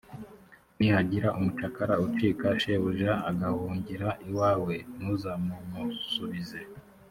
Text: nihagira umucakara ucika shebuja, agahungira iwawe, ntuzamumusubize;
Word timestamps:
nihagira 0.77 1.27
umucakara 1.39 1.93
ucika 2.05 2.47
shebuja, 2.61 3.11
agahungira 3.29 4.07
iwawe, 4.27 4.75
ntuzamumusubize; 4.95 6.59